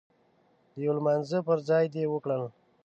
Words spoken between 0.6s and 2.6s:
د يو لمانځه پر ځای دې وکړل.